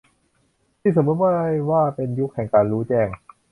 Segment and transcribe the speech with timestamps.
[0.81, 3.07] นี่สมมติได้ว่าเป็นยุคแห่งการรู้แจ้ง